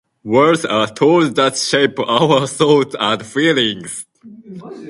[0.23, 4.07] Words are tools that shape our thoughts and feelings.